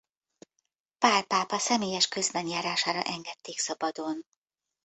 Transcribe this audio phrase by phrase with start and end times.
[0.97, 4.25] Pál pápa személyes közbenjárására engedték szabadon.